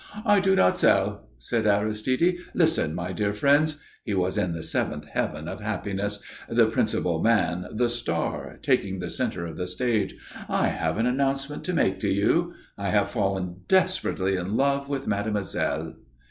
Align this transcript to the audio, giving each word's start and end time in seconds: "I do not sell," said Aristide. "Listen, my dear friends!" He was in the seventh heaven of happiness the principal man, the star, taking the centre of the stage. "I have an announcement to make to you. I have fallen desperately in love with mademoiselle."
"I 0.25 0.39
do 0.39 0.55
not 0.55 0.79
sell," 0.79 1.29
said 1.37 1.67
Aristide. 1.67 2.37
"Listen, 2.55 2.95
my 2.95 3.13
dear 3.13 3.33
friends!" 3.35 3.77
He 4.03 4.15
was 4.15 4.35
in 4.35 4.53
the 4.53 4.63
seventh 4.63 5.05
heaven 5.05 5.47
of 5.47 5.59
happiness 5.61 6.17
the 6.49 6.65
principal 6.65 7.21
man, 7.21 7.67
the 7.71 7.87
star, 7.87 8.57
taking 8.63 8.97
the 8.97 9.11
centre 9.11 9.45
of 9.45 9.57
the 9.57 9.67
stage. 9.67 10.15
"I 10.49 10.69
have 10.69 10.97
an 10.97 11.05
announcement 11.05 11.63
to 11.65 11.73
make 11.73 11.99
to 11.99 12.09
you. 12.09 12.55
I 12.79 12.89
have 12.89 13.11
fallen 13.11 13.57
desperately 13.67 14.35
in 14.37 14.57
love 14.57 14.89
with 14.89 15.05
mademoiselle." 15.05 15.93